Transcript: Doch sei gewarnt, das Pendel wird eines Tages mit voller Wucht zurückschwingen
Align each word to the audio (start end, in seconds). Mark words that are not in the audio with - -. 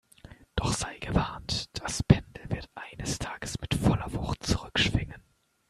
Doch 0.55 0.73
sei 0.73 0.97
gewarnt, 0.97 1.65
das 1.79 2.01
Pendel 2.01 2.49
wird 2.49 2.67
eines 2.73 3.19
Tages 3.19 3.59
mit 3.61 3.75
voller 3.75 4.11
Wucht 4.13 4.43
zurückschwingen 4.43 5.21